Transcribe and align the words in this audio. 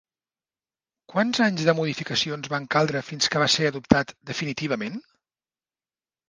Quants 1.11 1.41
anys 1.47 1.67
de 1.67 1.75
modificacions 1.79 2.49
van 2.53 2.65
caldre 2.77 3.03
fins 3.11 3.29
que 3.35 3.43
va 3.45 3.49
ser 3.57 3.69
adoptat 3.73 4.15
definitivament? 4.33 4.99